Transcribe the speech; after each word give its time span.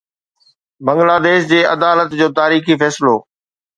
بنگلاديش 0.85 1.41
جي 1.51 1.59
عدالت 1.73 2.09
جو 2.19 2.27
تاريخي 2.39 2.73
فيصلو 2.81 3.15